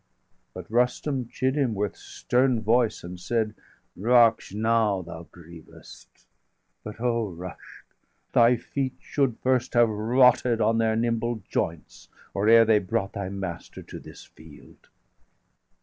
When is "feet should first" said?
8.57-9.75